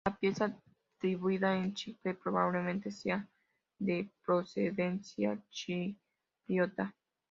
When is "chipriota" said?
5.51-6.95